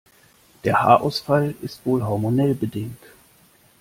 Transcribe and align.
Der 0.63 0.81
Haarausfall 0.81 1.53
ist 1.61 1.85
wohl 1.85 2.03
hormonell 2.03 2.55
bedingt. 2.55 2.97